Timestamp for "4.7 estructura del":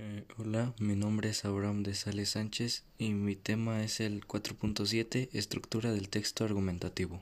4.24-6.08